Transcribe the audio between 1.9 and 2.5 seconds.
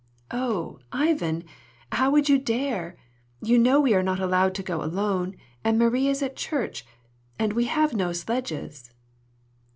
how would you